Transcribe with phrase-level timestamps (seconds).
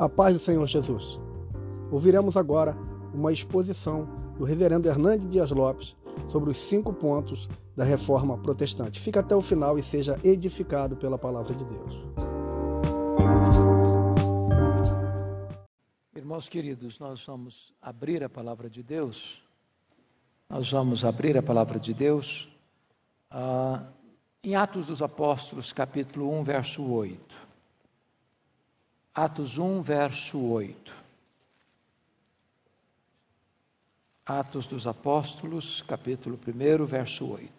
[0.00, 1.20] A paz do Senhor Jesus.
[1.92, 2.74] Ouviremos agora
[3.12, 4.08] uma exposição
[4.38, 5.94] do reverendo Hernandes Dias Lopes
[6.26, 7.46] sobre os cinco pontos
[7.76, 8.98] da reforma protestante.
[8.98, 12.02] Fica até o final e seja edificado pela palavra de Deus.
[16.16, 19.42] Irmãos queridos, nós vamos abrir a palavra de Deus.
[20.48, 22.48] Nós vamos abrir a palavra de Deus
[23.30, 23.82] ah,
[24.42, 27.49] em Atos dos Apóstolos, capítulo 1, verso 8.
[29.12, 30.94] Atos 1, verso 8.
[34.24, 37.50] Atos dos Apóstolos, capítulo 1, verso 8.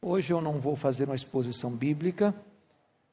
[0.00, 2.34] Hoje eu não vou fazer uma exposição bíblica,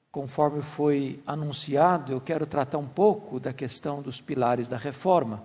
[0.09, 5.43] conforme foi anunciado, eu quero tratar um pouco da questão dos pilares da reforma,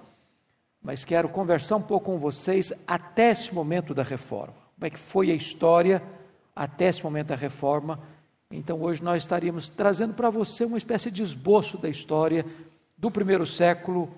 [0.81, 4.55] mas quero conversar um pouco com vocês até esse momento da reforma.
[4.77, 6.01] Como é que foi a história
[6.55, 7.99] até esse momento da reforma?
[8.51, 12.45] Então hoje nós estaríamos trazendo para você uma espécie de esboço da história
[12.97, 14.13] do primeiro século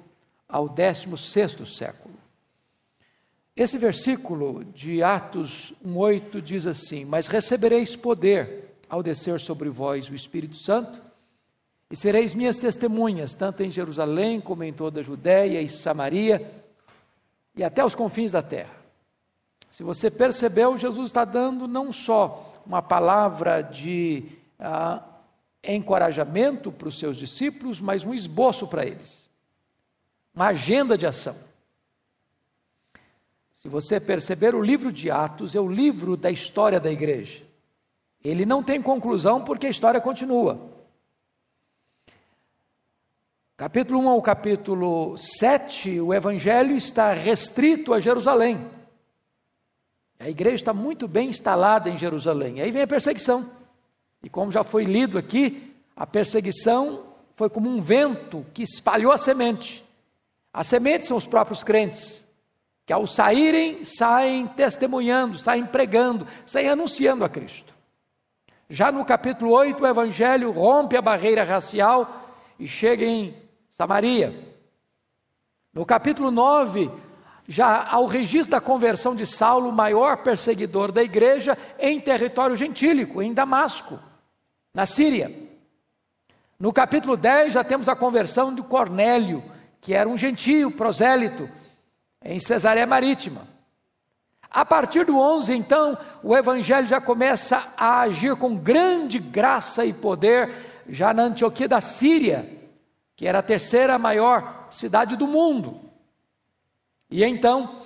[0.49, 2.15] ao décimo sexto século.
[3.57, 10.15] Esse versículo de Atos 1,8 diz assim: Mas recebereis poder ao descer sobre vós o
[10.15, 11.01] Espírito Santo,
[11.91, 16.51] e sereis minhas testemunhas, tanto em Jerusalém como em toda a Judéia e Samaria
[17.57, 18.80] e até os confins da terra.
[19.71, 24.25] Se você percebeu, Jesus está dando não só uma palavra de
[24.59, 25.03] ah,
[25.63, 29.31] encorajamento para os seus discípulos, mas um esboço para eles,
[30.35, 31.37] uma agenda de ação.
[33.53, 37.45] Se você perceber, o livro de Atos é o livro da história da igreja.
[38.25, 40.59] Ele não tem conclusão porque a história continua.
[43.57, 48.67] Capítulo 1 ao capítulo 7, o evangelho está restrito a Jerusalém.
[50.21, 52.61] A igreja está muito bem instalada em Jerusalém.
[52.61, 53.51] Aí vem a perseguição.
[54.23, 59.19] E como já foi lido aqui, a perseguição foi como um vento que espalhou a
[59.19, 59.83] semente.
[60.53, 62.25] As sementes são os próprios crentes
[62.91, 67.73] que ao saírem, saem testemunhando, saem pregando, saem anunciando a Cristo.
[68.69, 73.37] Já no capítulo 8, o Evangelho rompe a barreira racial e chega em
[73.69, 74.55] Samaria.
[75.73, 76.91] No capítulo 9,
[77.51, 83.21] já ao registro da conversão de Saulo, o maior perseguidor da igreja, em território gentílico,
[83.21, 83.99] em Damasco,
[84.73, 85.37] na Síria.
[86.61, 89.43] No capítulo 10, já temos a conversão de Cornélio,
[89.81, 91.51] que era um gentio prosélito,
[92.25, 93.49] em Cesareia Marítima.
[94.49, 99.93] A partir do 11, então, o evangelho já começa a agir com grande graça e
[99.93, 102.49] poder, já na Antioquia da Síria,
[103.17, 105.90] que era a terceira maior cidade do mundo.
[107.11, 107.83] E então,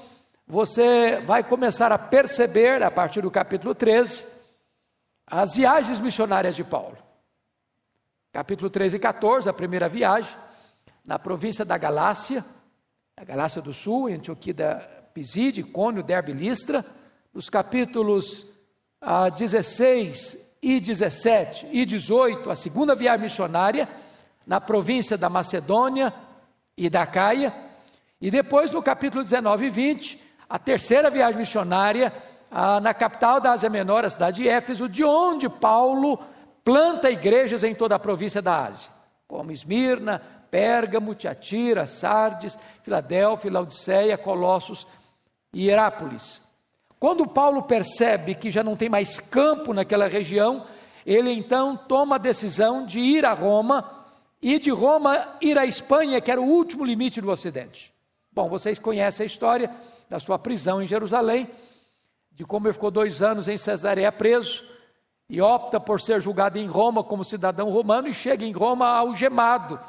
[0.46, 4.26] você vai começar a perceber, a partir do capítulo 13,
[5.26, 6.98] as viagens missionárias de Paulo.
[8.30, 10.36] Capítulo 13 e 14, a primeira viagem,
[11.02, 12.44] na província da Galácia,
[13.16, 14.74] a Galácia do Sul, em Antioquia da
[15.14, 16.84] Piside, Cônio, Derbe Listra,
[17.32, 18.46] nos capítulos
[19.00, 23.88] ah, 16 e 17 e 18, a segunda viagem missionária,
[24.46, 26.12] na província da Macedônia
[26.76, 27.63] e da Caia,
[28.24, 30.18] e depois no capítulo 19 e 20,
[30.48, 32.10] a terceira viagem missionária
[32.50, 36.18] ah, na capital da Ásia Menor, a cidade de Éfeso, de onde Paulo
[36.64, 38.90] planta igrejas em toda a província da Ásia,
[39.28, 44.86] como Esmirna, Pérgamo, Tiatira, Sardes, Filadélfia, Laodiceia, Colossos
[45.52, 46.42] e Herápolis.
[46.98, 50.64] Quando Paulo percebe que já não tem mais campo naquela região,
[51.04, 54.06] ele então toma a decisão de ir a Roma
[54.40, 57.92] e de Roma ir à Espanha, que era o último limite do Ocidente.
[58.34, 59.70] Bom, vocês conhecem a história
[60.08, 61.48] da sua prisão em Jerusalém,
[62.32, 64.64] de como ele ficou dois anos em Cesareia preso
[65.28, 69.80] e opta por ser julgado em Roma como cidadão romano e chega em Roma algemado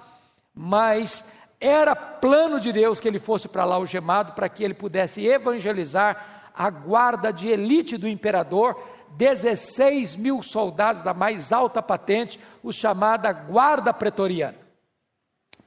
[0.55, 1.25] mas
[1.59, 6.51] era plano de Deus que ele fosse para lá algemado para que ele pudesse evangelizar
[6.55, 8.81] a guarda de elite do imperador,
[9.17, 14.57] 16 mil soldados da mais alta patente, o chamada guarda pretoriana.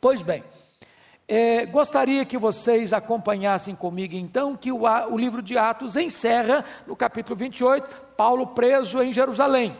[0.00, 0.42] Pois bem,
[1.28, 6.96] é, gostaria que vocês acompanhassem comigo então que o, o livro de Atos encerra no
[6.96, 7.86] capítulo 28,
[8.16, 9.76] Paulo preso em Jerusalém.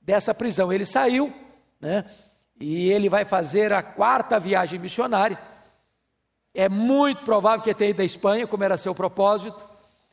[0.00, 1.30] Dessa prisão ele saiu,
[1.78, 2.06] né?
[2.58, 5.38] e ele vai fazer a quarta viagem missionária.
[6.54, 9.62] É muito provável que ele tenha ido da Espanha, como era seu propósito.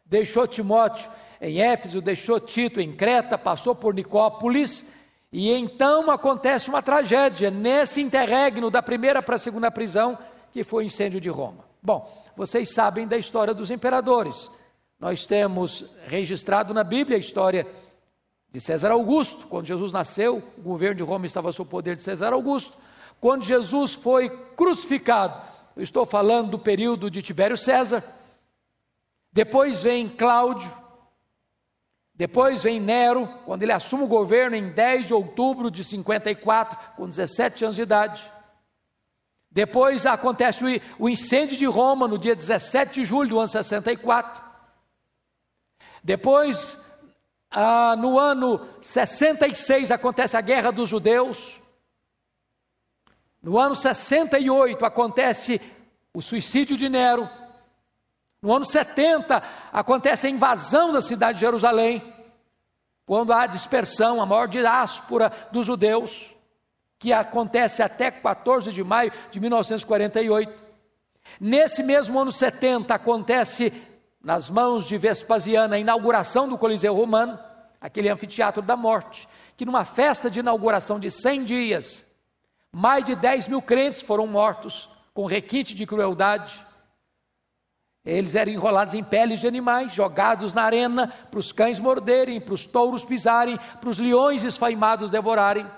[0.05, 1.09] Deixou Timóteo
[1.39, 4.85] em Éfeso, deixou Tito em Creta, passou por Nicópolis,
[5.31, 10.17] e então acontece uma tragédia nesse interregno da primeira para a segunda prisão,
[10.53, 11.65] que foi o incêndio de Roma.
[11.81, 12.07] Bom,
[12.37, 14.51] vocês sabem da história dos imperadores.
[14.99, 17.67] Nós temos registrado na Bíblia a história
[18.51, 19.47] de César Augusto.
[19.47, 22.77] Quando Jesus nasceu, o governo de Roma estava sob o poder de César Augusto.
[23.19, 25.41] quando Jesus foi crucificado.
[25.75, 28.03] Eu estou falando do período de Tibério César.
[29.31, 30.71] Depois vem Cláudio.
[32.13, 37.09] Depois vem Nero, quando ele assume o governo em 10 de outubro de 54, com
[37.09, 38.31] 17 anos de idade.
[39.53, 44.41] Depois acontece o incêndio de Roma no dia 17 de julho do ano 64.
[46.03, 46.79] Depois,
[47.51, 51.61] ah, no ano 66, acontece a Guerra dos Judeus.
[53.43, 55.61] No ano 68 acontece
[56.11, 57.29] o suicídio de Nero.
[58.41, 62.01] No ano 70 acontece a invasão da cidade de Jerusalém,
[63.05, 66.33] quando há dispersão, a maior diáspora dos judeus,
[67.03, 70.53] que acontece até 14 de maio de 1948.
[71.37, 73.73] Nesse mesmo ano 70 acontece
[74.23, 77.37] nas mãos de Vespasiano a inauguração do Coliseu Romano,
[77.81, 79.27] aquele anfiteatro da morte,
[79.57, 82.05] que numa festa de inauguração de 100 dias,
[82.71, 86.65] mais de 10 mil crentes foram mortos com requinte de crueldade.
[88.05, 92.53] Eles eram enrolados em peles de animais, jogados na arena para os cães morderem, para
[92.53, 95.69] os touros pisarem, para os leões esfaimados devorarem.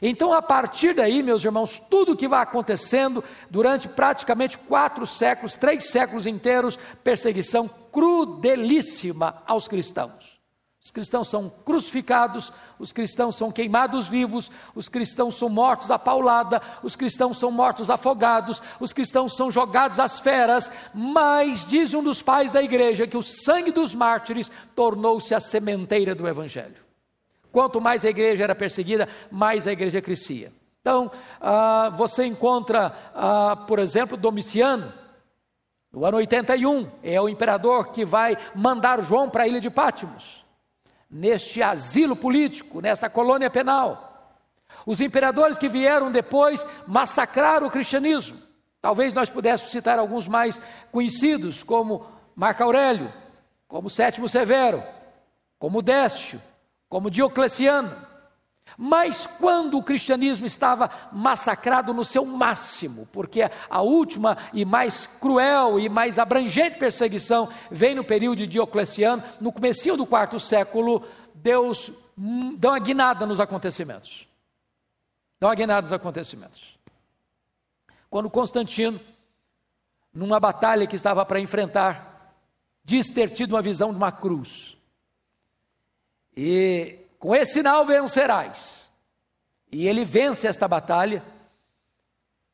[0.00, 5.90] Então, a partir daí, meus irmãos, tudo que vai acontecendo durante praticamente quatro séculos, três
[5.90, 10.38] séculos inteiros, perseguição crudelíssima aos cristãos.
[10.80, 16.62] Os cristãos são crucificados, os cristãos são queimados vivos, os cristãos são mortos a paulada,
[16.82, 22.22] os cristãos são mortos afogados, os cristãos são jogados às feras, mas diz um dos
[22.22, 26.87] pais da igreja que o sangue dos mártires tornou-se a sementeira do evangelho.
[27.52, 30.52] Quanto mais a igreja era perseguida, mais a igreja crescia.
[30.80, 31.10] Então,
[31.40, 34.92] ah, você encontra, ah, por exemplo, Domiciano,
[35.92, 40.44] no ano 81, é o imperador que vai mandar João para a ilha de Pátimos
[41.10, 44.36] neste asilo político, nesta colônia penal.
[44.84, 48.38] Os imperadores que vieram depois massacraram o cristianismo.
[48.80, 50.60] Talvez nós pudéssemos citar alguns mais
[50.92, 52.06] conhecidos, como
[52.36, 53.12] Marco Aurélio,
[53.66, 54.82] como Sétimo Severo,
[55.58, 56.40] como Décio,
[56.88, 58.08] como Diocleciano.
[58.76, 65.80] Mas quando o cristianismo estava massacrado no seu máximo, porque a última e mais cruel
[65.80, 71.04] e mais abrangente perseguição vem no período de Diocleciano, no começo do quarto século,
[71.34, 71.90] Deus
[72.56, 74.28] dá uma guinada nos acontecimentos.
[75.40, 76.78] Dá uma guinada nos acontecimentos.
[78.10, 79.00] Quando Constantino,
[80.12, 82.34] numa batalha que estava para enfrentar,
[82.84, 84.77] diz ter tido uma visão de uma cruz.
[86.40, 88.92] E com esse sinal vencerás.
[89.72, 91.20] E ele vence esta batalha.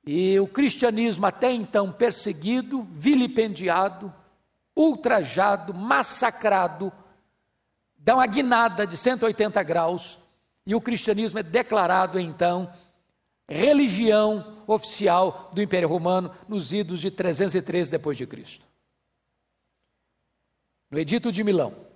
[0.06, 4.10] E o cristianismo, até então perseguido, vilipendiado,
[4.74, 6.90] ultrajado, massacrado,
[7.98, 10.18] dá uma guinada de 180 graus,
[10.66, 12.72] e o cristianismo é declarado então
[13.46, 18.66] religião oficial do Império Romano nos idos de 313 depois de Cristo.
[20.90, 21.93] No Edito de Milão.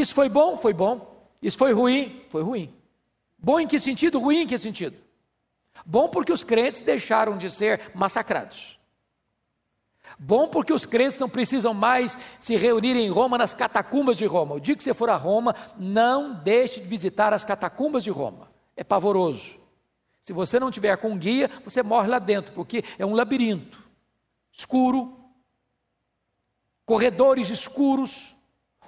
[0.00, 0.56] Isso foi bom?
[0.56, 1.28] Foi bom.
[1.42, 2.24] Isso foi ruim?
[2.28, 2.74] Foi ruim.
[3.38, 4.18] Bom em que sentido?
[4.18, 4.96] Ruim em que sentido?
[5.84, 8.78] Bom porque os crentes deixaram de ser massacrados.
[10.18, 14.56] Bom porque os crentes não precisam mais se reunir em Roma nas catacumbas de Roma.
[14.56, 18.50] O dia que você for a Roma, não deixe de visitar as catacumbas de Roma.
[18.76, 19.58] É pavoroso.
[20.20, 23.82] Se você não tiver com guia, você morre lá dentro, porque é um labirinto
[24.52, 25.16] escuro,
[26.84, 28.34] corredores escuros,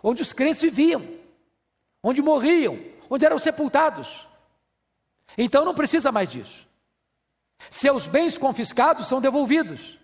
[0.02, 1.22] onde os crentes viviam
[2.02, 2.78] onde morriam,
[3.08, 4.26] onde eram sepultados.
[5.38, 6.66] Então não precisa mais disso.
[7.70, 9.98] Seus bens confiscados são devolvidos.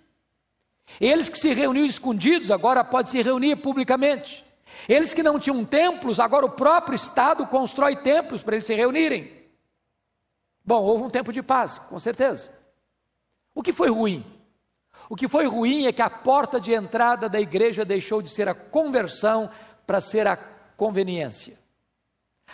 [1.00, 4.44] Eles que se reuniam escondidos agora podem se reunir publicamente.
[4.88, 9.32] Eles que não tinham templos, agora o próprio Estado constrói templos para eles se reunirem.
[10.64, 12.52] Bom, houve um tempo de paz, com certeza.
[13.54, 14.24] O que foi ruim?
[15.10, 18.48] O que foi ruim é que a porta de entrada da igreja deixou de ser
[18.48, 19.50] a conversão
[19.88, 20.36] para ser a
[20.76, 21.58] conveniência.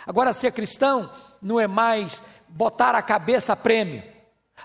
[0.07, 1.11] Agora, ser cristão
[1.41, 4.01] não é mais botar a cabeça a prêmio.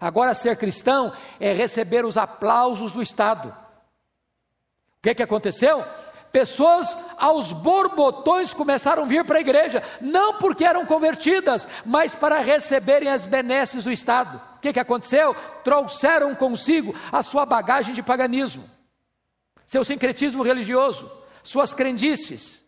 [0.00, 3.49] Agora, ser cristão é receber os aplausos do Estado.
[3.49, 5.85] O que, que aconteceu?
[6.31, 12.39] Pessoas aos borbotões começaram a vir para a igreja, não porque eram convertidas, mas para
[12.39, 14.41] receberem as benesses do Estado.
[14.59, 15.35] O que, que aconteceu?
[15.65, 18.71] Trouxeram consigo a sua bagagem de paganismo,
[19.67, 21.11] seu sincretismo religioso,
[21.43, 22.60] suas crendices.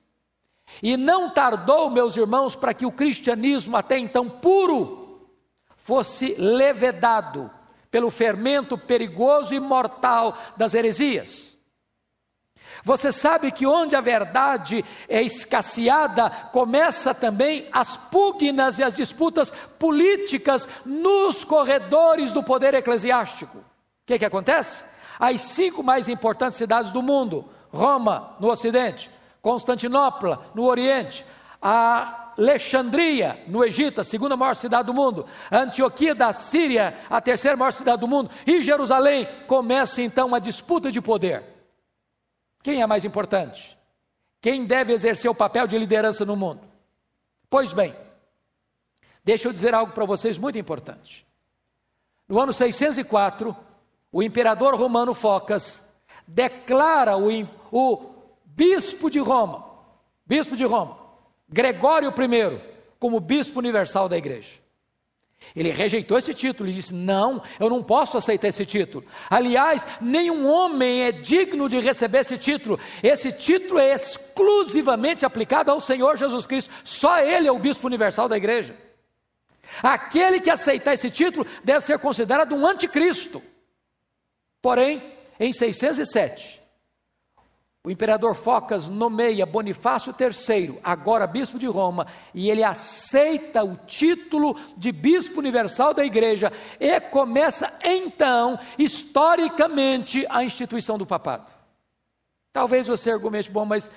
[0.80, 5.28] E não tardou, meus irmãos, para que o cristianismo, até então puro,
[5.76, 7.50] fosse levedado
[7.90, 11.52] pelo fermento perigoso e mortal das heresias.
[12.84, 19.52] Você sabe que onde a verdade é escasseada, começa também as pugnas e as disputas
[19.78, 23.58] políticas nos corredores do poder eclesiástico.
[23.58, 23.62] O
[24.06, 24.84] que, que acontece?
[25.18, 29.10] As cinco mais importantes cidades do mundo: Roma, no Ocidente,
[29.42, 31.26] Constantinopla, no Oriente,
[31.60, 37.20] a Alexandria, no Egito, a segunda maior cidade do mundo, a Antioquia da Síria, a
[37.20, 41.44] terceira maior cidade do mundo, e Jerusalém, começa então uma disputa de poder.
[42.62, 43.76] Quem é mais importante?
[44.40, 46.60] Quem deve exercer o papel de liderança no mundo?
[47.50, 47.94] Pois bem,
[49.24, 51.26] deixa eu dizer algo para vocês muito importante.
[52.28, 53.54] No ano 604,
[54.10, 55.82] o imperador romano Focas
[56.26, 57.28] declara o,
[57.70, 58.11] o
[58.54, 59.64] bispo de Roma,
[60.26, 60.98] bispo de Roma,
[61.48, 62.60] Gregório I,
[62.98, 64.62] como bispo universal da igreja.
[65.56, 69.04] Ele rejeitou esse título e disse: Não, eu não posso aceitar esse título.
[69.28, 72.78] Aliás, nenhum homem é digno de receber esse título.
[73.02, 76.72] Esse título é exclusivamente aplicado ao Senhor Jesus Cristo.
[76.84, 78.74] Só Ele é o bispo universal da igreja.
[79.82, 83.42] Aquele que aceitar esse título deve ser considerado um anticristo.
[84.60, 85.02] Porém,
[85.40, 86.61] em 607,
[87.84, 94.56] o imperador Focas nomeia Bonifácio III, agora bispo de Roma, e ele aceita o título
[94.76, 101.50] de bispo universal da igreja e começa então, historicamente, a instituição do papado.
[102.52, 103.90] Talvez você argumente, bom, mas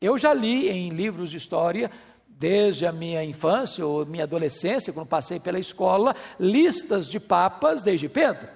[0.00, 1.90] eu já li em livros de história,
[2.26, 8.08] desde a minha infância ou minha adolescência, quando passei pela escola, listas de papas desde
[8.08, 8.48] Pedro.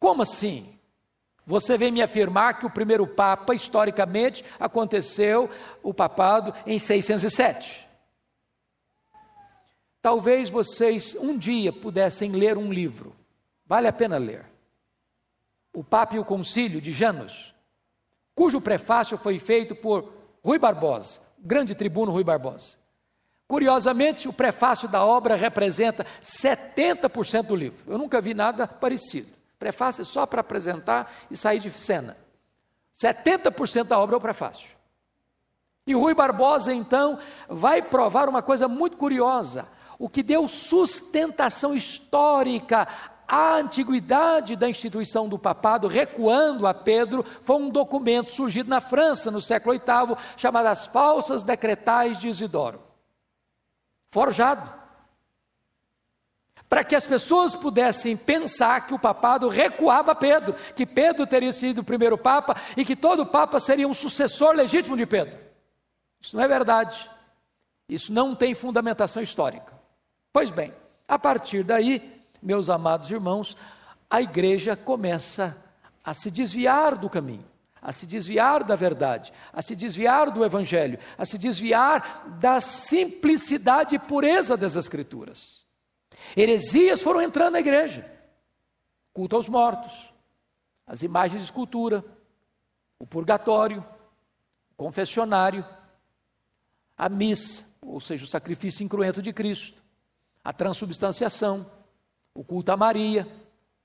[0.00, 0.81] Como assim?
[1.46, 5.50] Você vem me afirmar que o primeiro Papa, historicamente, aconteceu
[5.82, 7.88] o papado em 607.
[10.00, 13.14] Talvez vocês um dia pudessem ler um livro,
[13.66, 14.44] vale a pena ler.
[15.72, 17.54] O Papa e o Concílio de Janos,
[18.34, 20.12] cujo prefácio foi feito por
[20.44, 22.76] Rui Barbosa, grande tribuno Rui Barbosa.
[23.46, 27.84] Curiosamente, o prefácio da obra representa 70% do livro.
[27.86, 29.28] Eu nunca vi nada parecido.
[29.62, 32.16] Prefácio só para apresentar e sair de cena.
[33.00, 34.70] 70% da obra é o prefácio.
[35.86, 37.16] E Rui Barbosa, então,
[37.48, 39.68] vai provar uma coisa muito curiosa.
[40.00, 42.88] O que deu sustentação histórica
[43.28, 49.30] à antiguidade da instituição do papado, recuando a Pedro, foi um documento surgido na França
[49.30, 52.82] no século VIII, chamado As Falsas Decretais de Isidoro.
[54.10, 54.81] Forjado
[56.72, 61.82] para que as pessoas pudessem pensar que o papado recuava Pedro, que Pedro teria sido
[61.82, 65.38] o primeiro papa e que todo papa seria um sucessor legítimo de Pedro.
[66.18, 67.10] Isso não é verdade.
[67.86, 69.70] Isso não tem fundamentação histórica.
[70.32, 70.72] Pois bem,
[71.06, 73.54] a partir daí, meus amados irmãos,
[74.08, 75.54] a igreja começa
[76.02, 77.44] a se desviar do caminho,
[77.82, 83.94] a se desviar da verdade, a se desviar do evangelho, a se desviar da simplicidade
[83.94, 85.61] e pureza das Escrituras.
[86.36, 88.10] Heresias foram entrando na igreja.
[89.12, 90.12] Culto aos mortos,
[90.86, 92.04] as imagens de escultura,
[92.98, 93.84] o purgatório,
[94.72, 95.64] o confessionário,
[96.96, 99.82] a missa, ou seja, o sacrifício incruento de Cristo,
[100.42, 101.66] a transubstanciação,
[102.34, 103.28] o culto a Maria,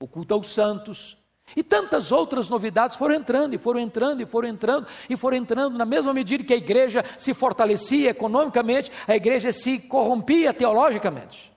[0.00, 1.18] o culto aos santos,
[1.56, 5.78] e tantas outras novidades foram entrando, e foram entrando, e foram entrando, e foram entrando,
[5.78, 11.52] na mesma medida que a igreja se fortalecia economicamente, a igreja se corrompia teologicamente.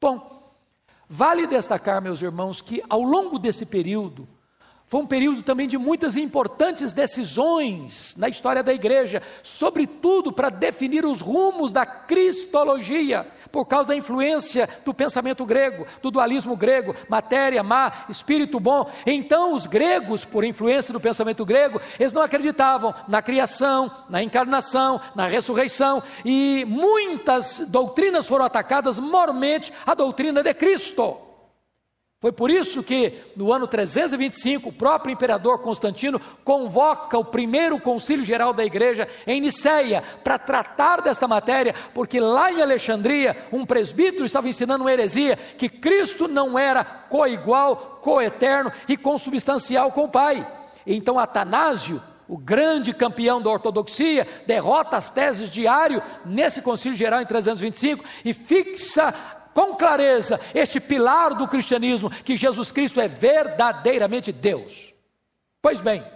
[0.00, 0.54] Bom,
[1.08, 4.28] vale destacar, meus irmãos, que ao longo desse período,
[4.88, 11.04] foi um período também de muitas importantes decisões na história da igreja, sobretudo para definir
[11.04, 17.62] os rumos da cristologia, por causa da influência do pensamento grego, do dualismo grego, matéria
[17.62, 18.90] má, espírito bom.
[19.04, 25.02] Então, os gregos, por influência do pensamento grego, eles não acreditavam na criação, na encarnação,
[25.14, 31.27] na ressurreição, e muitas doutrinas foram atacadas, mormente a doutrina de Cristo.
[32.20, 38.24] Foi por isso que, no ano 325, o próprio imperador Constantino convoca o primeiro concílio
[38.24, 44.24] geral da igreja em Niceia para tratar desta matéria, porque lá em Alexandria, um presbítero
[44.24, 50.44] estava ensinando uma heresia que Cristo não era coigual, coeterno e consubstancial com o Pai.
[50.84, 57.22] Então Atanásio, o grande campeão da ortodoxia, derrota as teses de Ário nesse concílio geral
[57.22, 59.14] em 325 e fixa
[59.58, 64.94] com clareza este pilar do cristianismo, que Jesus Cristo é verdadeiramente Deus.
[65.60, 66.06] Pois bem,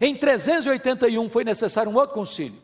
[0.00, 2.62] em 381 foi necessário um outro concílio,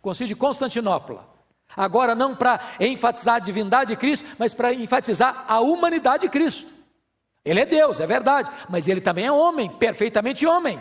[0.00, 1.28] concílio de Constantinopla.
[1.76, 6.72] Agora, não para enfatizar a divindade de Cristo, mas para enfatizar a humanidade de Cristo.
[7.44, 10.78] Ele é Deus, é verdade, mas ele também é homem, perfeitamente homem.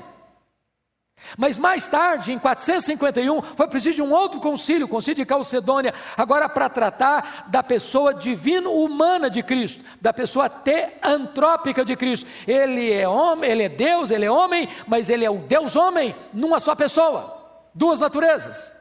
[1.37, 5.93] Mas mais tarde, em 451, foi preciso de um outro concílio, o concílio de Calcedônia,
[6.15, 12.27] agora para tratar da pessoa divino-humana de Cristo, da pessoa teantrópica de Cristo.
[12.47, 16.59] Ele é homem, ele é Deus, ele é homem, mas ele é o Deus-homem numa
[16.59, 17.35] só pessoa,
[17.73, 18.76] duas naturezas.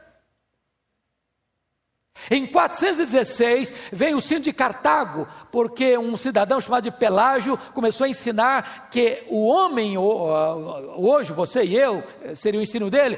[2.29, 8.09] Em 416 vem o sino de Cartago, porque um cidadão chamado de Pelágio começou a
[8.09, 12.03] ensinar que o homem, hoje você e eu,
[12.35, 13.17] seria o ensino dele,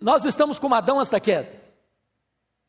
[0.00, 1.60] nós estamos como Adão antes da queda.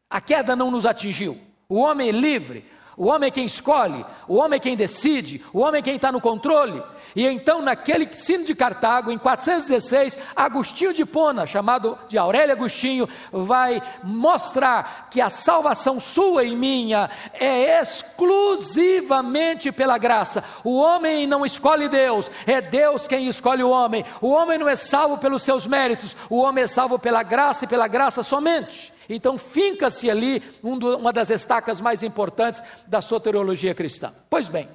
[0.10, 1.40] A queda não nos atingiu.
[1.70, 2.66] O homem é livre,
[3.02, 6.12] o homem é quem escolhe, o homem é quem decide, o homem é quem está
[6.12, 6.84] no controle.
[7.16, 13.10] E então, naquele sino de Cartago, em 416, Agostinho de Pona, chamado de Aurélio Agostinho,
[13.32, 20.44] vai mostrar que a salvação sua e minha é exclusivamente pela graça.
[20.64, 24.06] O homem não escolhe Deus, é Deus quem escolhe o homem.
[24.22, 27.68] O homem não é salvo pelos seus méritos, o homem é salvo pela graça e
[27.68, 28.94] pela graça somente.
[29.16, 34.14] Então, finca-se ali uma das estacas mais importantes da soteriologia cristã.
[34.30, 34.68] Pois bem,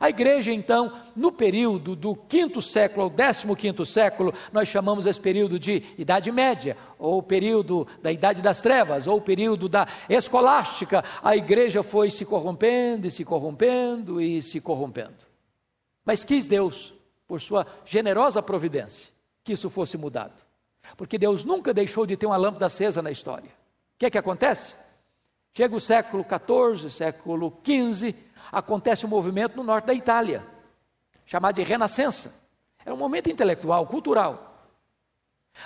[0.00, 5.20] a igreja, então, no período do quinto século ao décimo quinto século, nós chamamos esse
[5.20, 11.04] período de Idade Média, ou período da Idade das Trevas, ou período da Escolástica.
[11.20, 15.26] A igreja foi se corrompendo e se corrompendo e se corrompendo.
[16.04, 16.94] Mas quis Deus,
[17.26, 19.10] por sua generosa providência,
[19.42, 20.44] que isso fosse mudado.
[20.96, 23.50] Porque Deus nunca deixou de ter uma lâmpada acesa na história.
[23.98, 24.76] O que é que acontece?
[25.52, 28.14] Chega o século XIV, século XV,
[28.52, 30.46] acontece um movimento no norte da Itália,
[31.26, 32.32] chamado de Renascença.
[32.86, 34.70] É um momento intelectual, cultural.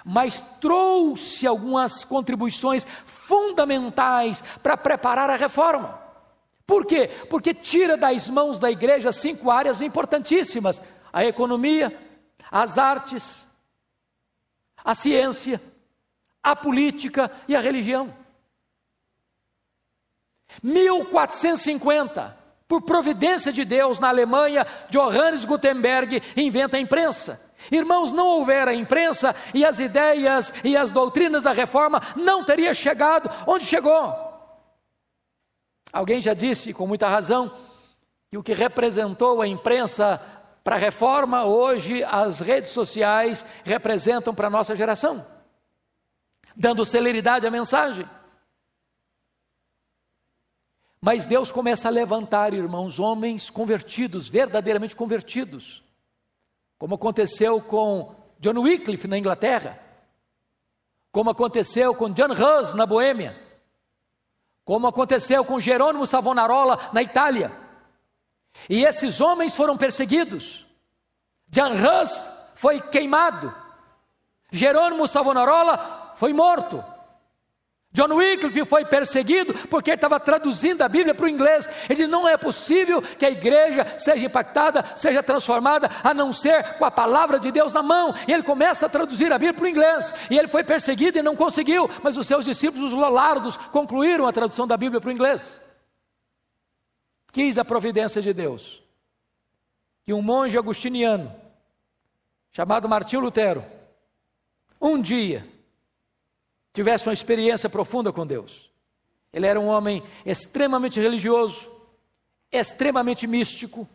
[0.03, 6.01] Mas trouxe algumas contribuições fundamentais para preparar a reforma.
[6.67, 7.11] Por quê?
[7.29, 10.81] Porque tira das mãos da igreja cinco áreas importantíssimas:
[11.13, 11.95] a economia,
[12.51, 13.47] as artes,
[14.83, 15.61] a ciência,
[16.43, 18.22] a política e a religião.
[20.63, 22.37] 1450,
[22.67, 27.41] por providência de Deus, na Alemanha, Johannes Gutenberg inventa a imprensa.
[27.71, 33.31] Irmãos, não houvera imprensa e as ideias e as doutrinas da reforma não teria chegado
[33.47, 34.33] onde chegou.
[35.93, 37.53] Alguém já disse com muita razão
[38.31, 40.21] que o que representou a imprensa
[40.65, 45.27] para a reforma, hoje as redes sociais representam para a nossa geração,
[46.57, 48.09] dando celeridade à mensagem.
[51.05, 55.83] Mas Deus começa a levantar, irmãos, homens convertidos, verdadeiramente convertidos,
[56.79, 59.81] como aconteceu com John Wycliffe na Inglaterra,
[61.11, 63.37] como aconteceu com John Hus na Boêmia,
[64.65, 67.51] como aconteceu com Jerônimo Savonarola na Itália.
[68.71, 70.65] E esses homens foram perseguidos.
[71.51, 72.23] Jan Hus
[72.55, 73.53] foi queimado.
[74.53, 76.92] Jerônimo Savonarola foi morto.
[77.93, 81.69] John Wycliffe foi perseguido porque estava traduzindo a Bíblia para o inglês.
[81.85, 86.79] Ele disse: não é possível que a igreja seja impactada, seja transformada, a não ser
[86.79, 88.15] com a palavra de Deus na mão.
[88.27, 90.15] E ele começa a traduzir a Bíblia para o inglês.
[90.31, 94.33] E ele foi perseguido e não conseguiu, mas os seus discípulos, os Lolardos, concluíram a
[94.33, 95.61] tradução da Bíblia para o inglês
[97.33, 98.83] quis a providência de Deus
[100.05, 101.33] que um monge agustiniano,
[102.51, 103.65] chamado Martinho Lutero,
[104.81, 105.49] um dia
[106.73, 108.71] tivesse uma experiência profunda com Deus.
[109.33, 111.71] Ele era um homem extremamente religioso,
[112.51, 113.89] extremamente místico,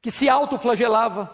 [0.00, 1.32] que se autoflagelava,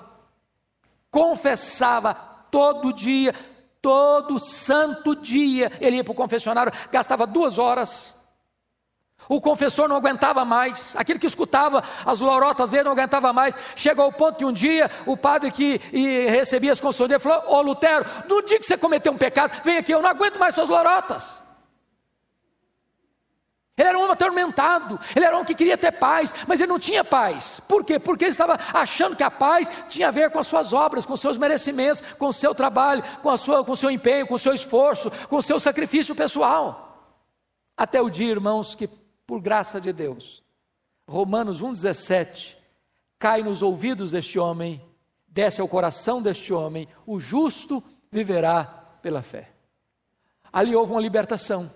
[1.11, 2.15] confessava
[2.51, 3.35] todo dia,
[3.81, 8.18] todo santo dia, ele ia para o confessionário, gastava duas horas
[9.29, 13.57] o confessor não aguentava mais, aquele que escutava as lorotas dele não aguentava mais.
[13.77, 15.79] Chegou ao ponto que um dia o padre que
[16.29, 19.77] recebia as confissões dele falou: Ô Lutero, no dia que você cometeu um pecado, vem
[19.77, 21.43] aqui, eu não aguento mais suas lorotas.
[23.79, 26.81] Ele era um homem atormentado, ele era um que queria ter paz, mas ele não
[26.81, 27.61] tinha paz.
[27.61, 27.97] Por quê?
[27.97, 31.13] Porque ele estava achando que a paz tinha a ver com as suas obras, com
[31.13, 34.35] os seus merecimentos, com o seu trabalho, com, a sua, com o seu empenho, com
[34.35, 36.89] o seu esforço, com o seu sacrifício pessoal.
[37.77, 38.89] Até o dia, irmãos, que
[39.29, 40.43] por graça de Deus.
[41.07, 42.57] Romanos 1,17
[43.19, 44.83] cai nos ouvidos deste homem,
[45.29, 48.65] desce ao coração deste homem, o justo viverá
[49.03, 49.51] pela fé.
[50.51, 51.71] Ali houve uma libertação.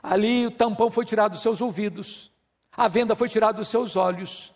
[0.00, 2.30] Ali o tampão foi tirado dos seus ouvidos,
[2.70, 4.54] a venda foi tirada dos seus olhos,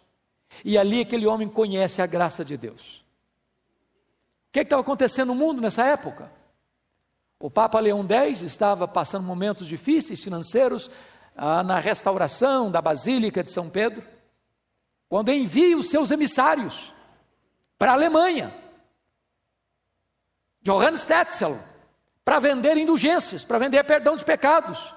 [0.65, 3.05] e ali aquele homem conhece a graça de Deus.
[4.49, 6.31] O que, é estava acontecendo no mundo nessa época?
[7.41, 10.89] O Papa Leão X estava passando momentos difíceis financeiros,
[11.37, 14.03] ah, na restauração da Basílica de São Pedro.
[15.09, 16.93] quando envia os seus emissários
[17.79, 18.53] para a Alemanha,
[20.63, 21.61] Johannes Tetzel,
[22.25, 24.93] para vender indulgências, para vender perdão de pecados.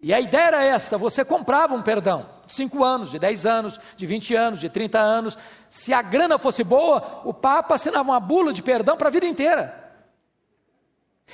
[0.00, 3.80] E a ideia era essa: você comprava um perdão, de 5 anos, de 10 anos,
[3.96, 5.38] de 20 anos, de 30 anos.
[5.70, 9.26] Se a grana fosse boa, o Papa assinava uma bula de perdão para a vida
[9.26, 9.82] inteira.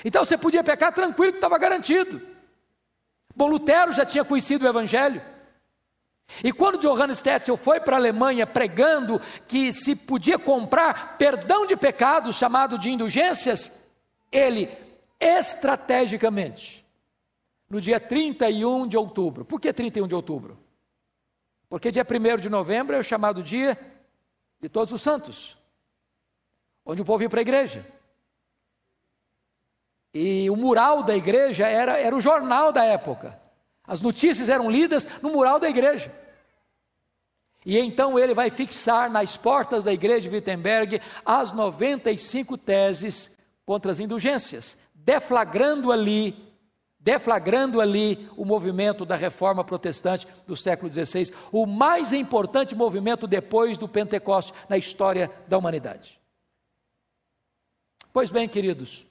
[0.05, 2.21] Então você podia pecar tranquilo que estava garantido.
[3.41, 5.23] Bom, Lutero já tinha conhecido o Evangelho.
[6.45, 11.75] E quando Johannes Tetzel foi para a Alemanha pregando que se podia comprar perdão de
[11.75, 13.73] pecados, chamado de indulgências,
[14.31, 14.69] ele
[15.19, 16.85] estrategicamente,
[17.67, 20.59] no dia 31 de outubro, por que 31 de outubro?
[21.67, 23.81] Porque dia 1 de novembro é o chamado dia
[24.61, 25.57] de Todos os Santos,
[26.85, 27.87] onde o povo ia para a igreja.
[30.13, 33.39] E o mural da igreja era, era o jornal da época.
[33.87, 36.13] As notícias eram lidas no mural da igreja.
[37.65, 43.31] E então ele vai fixar nas portas da igreja de Wittenberg as 95 teses
[43.67, 46.35] contra as indulgências, deflagrando ali,
[46.99, 53.77] deflagrando ali o movimento da reforma protestante do século XVI, o mais importante movimento depois
[53.77, 56.19] do Pentecoste na história da humanidade.
[58.13, 59.07] Pois bem, queridos,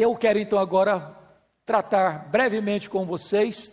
[0.00, 1.16] eu quero então agora
[1.64, 3.72] tratar brevemente com vocês,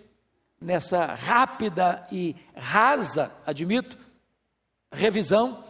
[0.60, 3.98] nessa rápida e rasa, admito,
[4.92, 5.64] revisão,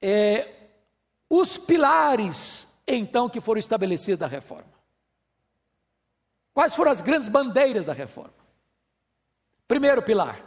[0.00, 0.54] é,
[1.28, 4.70] os pilares então que foram estabelecidos da reforma.
[6.52, 8.34] Quais foram as grandes bandeiras da reforma?
[9.66, 10.44] Primeiro pilar,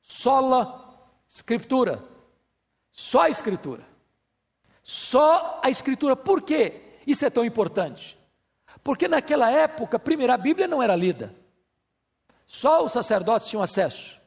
[0.00, 2.02] sola escritura,
[2.92, 3.84] só a escritura.
[4.82, 6.14] Só a escritura.
[6.14, 6.85] Por quê?
[7.06, 8.18] Isso é tão importante.
[8.82, 11.34] Porque naquela época, primeiro, a Bíblia não era lida.
[12.46, 14.20] Só os sacerdotes tinham acesso.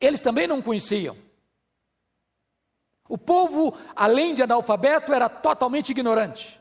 [0.00, 1.16] Eles também não conheciam.
[3.08, 6.60] O povo, além de analfabeto, era totalmente ignorante.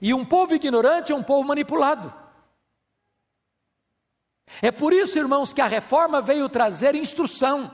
[0.00, 2.12] E um povo ignorante é um povo manipulado.
[4.60, 7.70] É por isso, irmãos, que a reforma veio trazer instrução.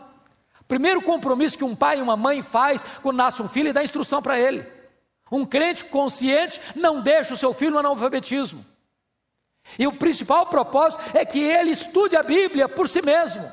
[0.69, 3.83] Primeiro compromisso que um pai e uma mãe faz quando nasce um filho é dar
[3.83, 4.80] instrução para ele.
[5.31, 8.65] Um crente consciente não deixa o seu filho no analfabetismo.
[9.79, 13.51] E o principal propósito é que ele estude a Bíblia por si mesmo.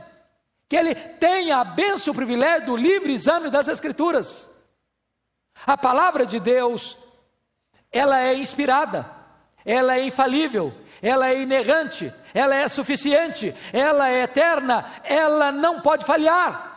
[0.67, 4.49] Que ele tenha a bênção e o privilégio do livre exame das Escrituras.
[5.65, 6.97] A palavra de Deus,
[7.91, 9.09] ela é inspirada,
[9.65, 16.05] ela é infalível, ela é inerrante, ela é suficiente, ela é eterna, ela não pode
[16.05, 16.76] falhar.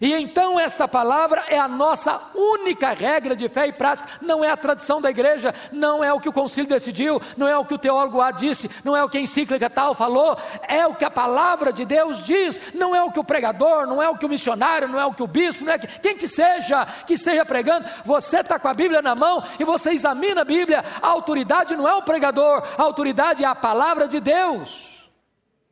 [0.00, 4.50] E então esta palavra é a nossa única regra de fé e prática, não é
[4.50, 7.74] a tradição da igreja, não é o que o concílio decidiu, não é o que
[7.74, 11.04] o teólogo A disse, não é o que a encíclica tal falou, é o que
[11.04, 14.26] a palavra de Deus diz, não é o que o pregador, não é o que
[14.26, 17.14] o missionário, não é o que o bispo, não é que, quem que seja, que
[17.14, 21.08] esteja pregando, você está com a Bíblia na mão e você examina a Bíblia, a
[21.08, 25.10] autoridade não é o pregador, a autoridade é a palavra de Deus,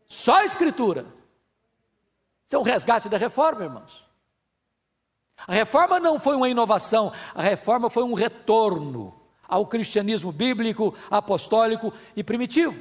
[0.06, 1.06] só a Escritura.
[2.46, 4.09] Isso é um resgate da reforma, irmãos.
[5.46, 9.14] A reforma não foi uma inovação, a reforma foi um retorno
[9.48, 12.78] ao cristianismo bíblico, apostólico e primitivo.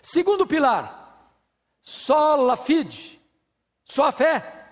[0.00, 1.32] Segundo pilar,
[1.80, 3.20] sola fide,
[3.84, 4.66] só a fé.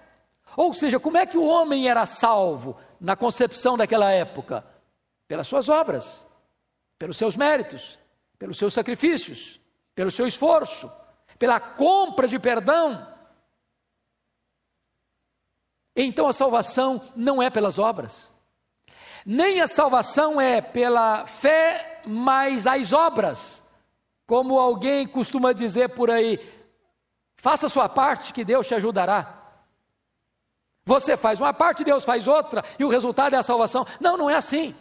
[0.56, 4.64] Ou seja, como é que o homem era salvo na concepção daquela época?
[5.26, 6.26] Pelas suas obras,
[6.98, 7.98] pelos seus méritos,
[8.38, 9.60] pelos seus sacrifícios,
[9.94, 10.90] pelo seu esforço,
[11.38, 13.11] pela compra de perdão
[15.94, 18.32] então a salvação não é pelas obras,
[19.24, 23.62] nem a salvação é pela fé, mas as obras.
[24.26, 26.40] Como alguém costuma dizer por aí,
[27.36, 29.38] faça sua parte que Deus te ajudará.
[30.84, 33.86] Você faz uma parte, Deus faz outra, e o resultado é a salvação.
[34.00, 34.74] Não, não é assim.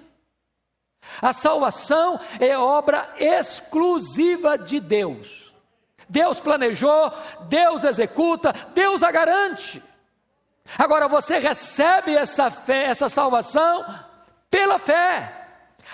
[1.21, 5.53] A salvação é obra exclusiva de Deus.
[6.09, 7.11] Deus planejou,
[7.47, 9.81] Deus executa, Deus a garante.
[10.77, 13.83] Agora você recebe essa fé, essa salvação
[14.49, 15.37] pela fé.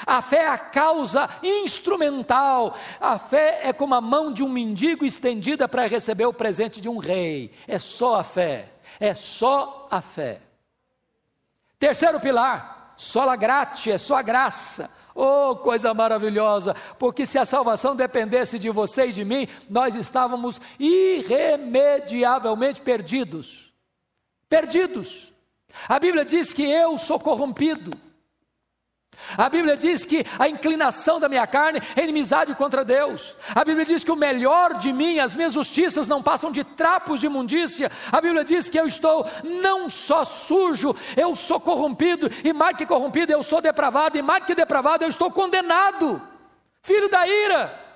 [0.06, 2.77] A fé é a causa instrumental.
[2.99, 6.89] A fé é como a mão de um mendigo estendida para receber o presente de
[6.89, 7.51] um rei.
[7.67, 8.69] É só a fé.
[8.99, 10.41] É só a fé.
[11.80, 14.89] Terceiro pilar, sola gratia, é só a graça.
[15.13, 20.62] Oh, coisa maravilhosa, porque se a salvação dependesse de você e de mim, nós estávamos
[20.80, 23.66] irremediavelmente perdidos
[24.50, 25.34] perdidos.
[25.88, 27.92] A Bíblia diz que eu sou corrompido.
[29.38, 33.36] A Bíblia diz que a inclinação da minha carne é inimizade contra Deus.
[33.54, 37.20] A Bíblia diz que o melhor de mim, as minhas justiças não passam de trapos
[37.20, 37.92] de imundícia.
[38.12, 42.86] A Bíblia diz que eu estou não só sujo, eu sou corrompido, e mais que
[42.86, 46.22] corrompido, eu sou depravado, e mais que depravado, eu estou condenado,
[46.82, 47.87] filho da ira.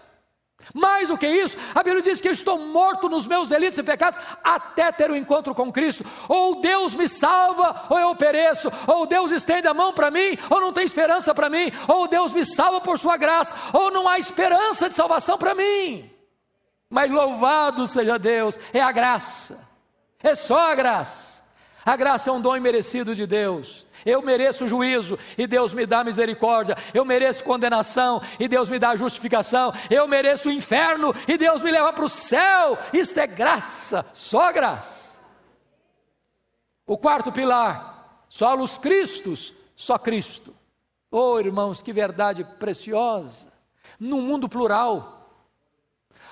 [0.74, 3.84] Mais do que isso, a Bíblia diz que eu estou morto nos meus delitos e
[3.84, 6.06] pecados até ter o um encontro com Cristo.
[6.28, 8.72] Ou Deus me salva, ou eu pereço.
[8.88, 11.72] Ou Deus estende a mão para mim, ou não tem esperança para mim.
[11.88, 16.10] Ou Deus me salva por Sua graça, ou não há esperança de salvação para mim.
[16.90, 19.58] Mas louvado seja Deus, é a graça,
[20.22, 21.42] é só a graça.
[21.86, 23.88] A graça é um dom imerecido de Deus.
[24.06, 26.78] Eu mereço juízo e Deus me dá misericórdia.
[26.94, 29.74] Eu mereço condenação e Deus me dá justificação.
[29.90, 32.78] Eu mereço o inferno e Deus me leva para o céu.
[32.94, 35.12] Isto é graça, só graça.
[36.86, 40.54] O quarto pilar, solos Cristos, só Cristo.
[41.10, 43.48] Oh, irmãos, que verdade preciosa.
[44.00, 45.21] Num mundo plural,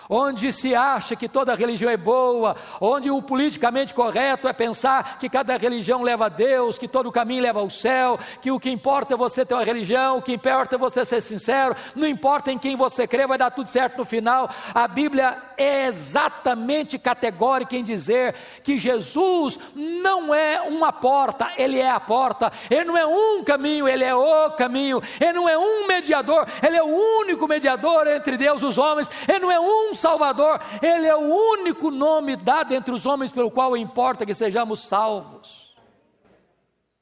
[0.10, 5.30] onde se acha que toda religião é boa, onde o politicamente correto é pensar que
[5.30, 9.14] cada religião leva a Deus, que todo caminho leva ao céu, que o que importa
[9.14, 12.58] é você ter uma religião, o que importa é você ser sincero, não importa em
[12.58, 14.50] quem você crê, vai dar tudo certo no final.
[14.74, 21.90] A Bíblia é exatamente categórica em dizer que Jesus não é uma porta, ele é
[21.90, 25.86] a porta, ele não é um caminho, ele é o caminho, ele não é um
[25.86, 29.94] mediador, ele é o único mediador entre Deus e os homens, ele não é um
[30.00, 34.88] Salvador, Ele é o único nome dado entre os homens pelo qual importa que sejamos
[34.88, 35.70] salvos.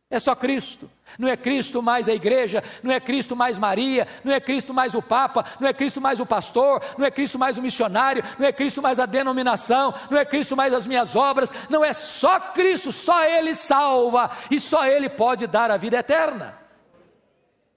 [0.09, 4.31] É só Cristo, não é Cristo mais a igreja, não é Cristo mais Maria, não
[4.31, 7.57] é Cristo mais o Papa, não é Cristo mais o pastor, não é Cristo mais
[7.57, 11.51] o missionário, não é Cristo mais a denominação, não é Cristo mais as minhas obras,
[11.69, 16.57] não é só Cristo, só Ele salva e só Ele pode dar a vida eterna.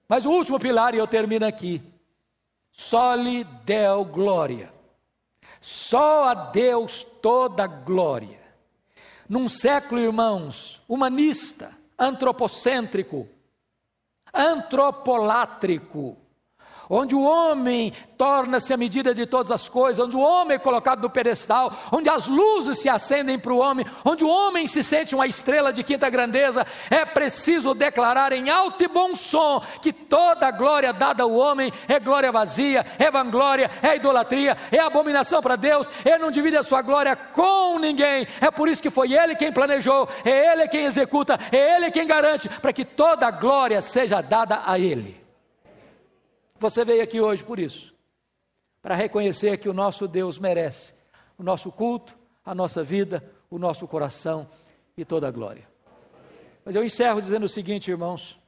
[0.08, 1.82] Mas o último pilar, e eu termino aqui:
[2.70, 4.72] só-lhe deu glória.
[5.60, 8.40] Só a Deus toda a glória.
[9.28, 13.28] Num século, irmãos, humanista, antropocêntrico,
[14.32, 16.16] antropolátrico,
[16.90, 21.00] onde o homem torna-se a medida de todas as coisas, onde o homem é colocado
[21.00, 25.14] no pedestal, onde as luzes se acendem para o homem, onde o homem se sente
[25.14, 30.50] uma estrela de quinta grandeza, é preciso declarar em alto e bom som que toda
[30.50, 35.88] glória dada ao homem é glória vazia, é vanglória, é idolatria, é abominação para Deus,
[36.04, 39.52] ele não divide a sua glória com ninguém, é por isso que foi ele quem
[39.52, 44.62] planejou, é ele quem executa, é ele quem garante, para que toda glória seja dada
[44.66, 45.19] a ele.
[46.60, 47.94] Você veio aqui hoje por isso,
[48.82, 50.92] para reconhecer que o nosso Deus merece
[51.38, 54.46] o nosso culto, a nossa vida, o nosso coração
[54.94, 55.66] e toda a glória.
[56.62, 58.38] Mas eu encerro dizendo o seguinte, irmãos: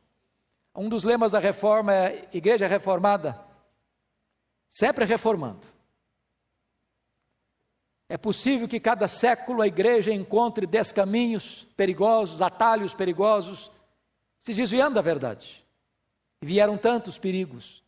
[0.76, 3.40] um dos lemas da reforma é Igreja Reformada,
[4.68, 5.66] sempre reformando.
[8.10, 13.72] É possível que cada século a igreja encontre descaminhos perigosos, atalhos perigosos,
[14.38, 15.64] se desviando da verdade.
[16.42, 17.81] Vieram tantos perigos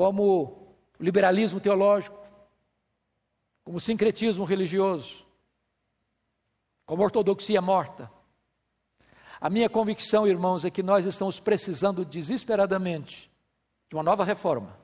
[0.00, 2.18] como liberalismo teológico,
[3.62, 5.26] como sincretismo religioso,
[6.86, 8.10] como ortodoxia morta.
[9.38, 13.30] A minha convicção, irmãos, é que nós estamos precisando desesperadamente
[13.90, 14.74] de uma nova reforma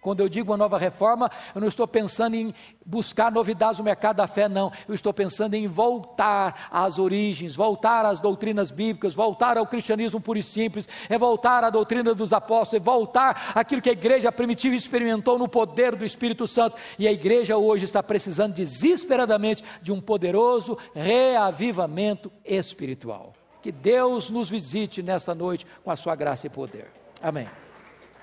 [0.00, 4.16] quando eu digo uma nova reforma, eu não estou pensando em buscar novidades no mercado
[4.16, 4.72] da fé, não.
[4.88, 10.38] Eu estou pensando em voltar às origens, voltar às doutrinas bíblicas, voltar ao cristianismo puro
[10.38, 14.74] e simples, é voltar à doutrina dos apóstolos, é voltar àquilo que a igreja primitiva
[14.74, 16.78] experimentou no poder do Espírito Santo.
[16.98, 23.34] E a igreja hoje está precisando desesperadamente de um poderoso reavivamento espiritual.
[23.60, 26.86] Que Deus nos visite nesta noite com a sua graça e poder.
[27.20, 27.48] Amém.